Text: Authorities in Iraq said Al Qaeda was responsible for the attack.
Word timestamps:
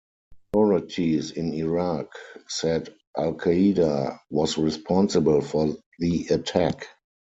Authorities 0.51 1.29
in 1.29 1.53
Iraq 1.53 2.11
said 2.47 2.91
Al 3.15 3.35
Qaeda 3.35 4.17
was 4.31 4.57
responsible 4.57 5.41
for 5.41 5.77
the 5.99 6.25
attack. 6.31 6.87